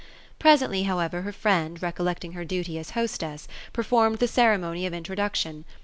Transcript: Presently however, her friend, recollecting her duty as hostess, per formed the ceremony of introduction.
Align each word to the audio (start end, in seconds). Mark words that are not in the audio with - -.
Presently 0.39 0.81
however, 0.85 1.21
her 1.21 1.31
friend, 1.31 1.79
recollecting 1.79 2.31
her 2.31 2.43
duty 2.43 2.79
as 2.79 2.89
hostess, 2.97 3.47
per 3.71 3.83
formed 3.83 4.17
the 4.17 4.27
ceremony 4.27 4.87
of 4.87 4.95
introduction. 4.95 5.63